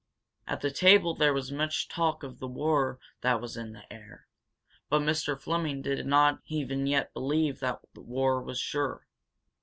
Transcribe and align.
At 0.47 0.61
the 0.61 0.71
table 0.71 1.13
there 1.13 1.31
was 1.31 1.51
much 1.51 1.87
talk 1.87 2.23
of 2.23 2.39
the 2.39 2.47
war 2.47 2.99
that 3.21 3.39
was 3.39 3.55
in 3.55 3.73
the 3.73 3.93
air. 3.93 4.27
But 4.89 5.03
Mr. 5.03 5.39
Fleming 5.39 5.83
did 5.83 6.07
not 6.07 6.41
even 6.47 6.87
yet 6.87 7.13
believe 7.13 7.59
that 7.59 7.81
war 7.95 8.41
was 8.41 8.59
sure. 8.59 9.05